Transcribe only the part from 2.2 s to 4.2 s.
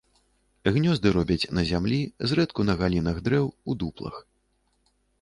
зрэдку на галінах дрэў, у дуплах.